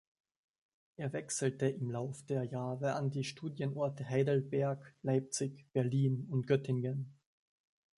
[0.95, 7.13] Er wechselte im Lauf der Jahre an die Studienorte Heidelberg, Leipzig, Berlin und Göttingen.